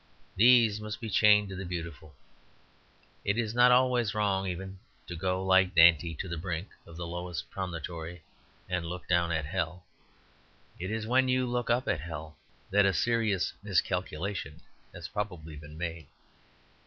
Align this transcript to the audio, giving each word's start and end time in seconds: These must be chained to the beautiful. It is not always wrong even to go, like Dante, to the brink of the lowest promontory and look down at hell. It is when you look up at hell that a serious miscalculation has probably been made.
These 0.35 0.81
must 0.81 0.99
be 0.99 1.11
chained 1.11 1.49
to 1.49 1.55
the 1.55 1.63
beautiful. 1.63 2.15
It 3.23 3.37
is 3.37 3.53
not 3.53 3.71
always 3.71 4.15
wrong 4.15 4.47
even 4.47 4.79
to 5.05 5.15
go, 5.15 5.45
like 5.45 5.75
Dante, 5.75 6.15
to 6.15 6.27
the 6.27 6.39
brink 6.39 6.69
of 6.87 6.97
the 6.97 7.05
lowest 7.05 7.51
promontory 7.51 8.23
and 8.67 8.83
look 8.87 9.07
down 9.07 9.31
at 9.31 9.45
hell. 9.45 9.83
It 10.79 10.89
is 10.89 11.05
when 11.05 11.27
you 11.27 11.45
look 11.45 11.69
up 11.69 11.87
at 11.87 12.01
hell 12.01 12.35
that 12.71 12.83
a 12.87 12.93
serious 12.93 13.53
miscalculation 13.61 14.61
has 14.91 15.07
probably 15.07 15.55
been 15.55 15.77
made. 15.77 16.07